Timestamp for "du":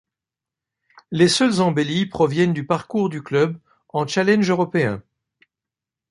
2.53-2.65, 3.07-3.21